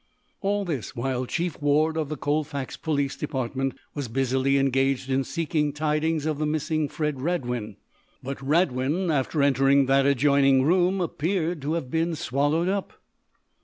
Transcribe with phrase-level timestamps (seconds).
[0.41, 5.71] All this while Chief Ward, of the Colfax police department, was busily engaged in seeking
[5.71, 7.75] tidings of the missing Fred Radwin.
[8.23, 12.93] But Radwin, after entering that adjoining room, appeared to have been swallowed up.